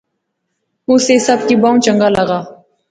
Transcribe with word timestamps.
اس 0.91 1.05
ایہہ 1.11 1.25
سب 1.27 1.39
کی 1.47 1.55
بہوں 1.61 1.79
چنگا 1.85 2.07
لاغا 2.15 2.39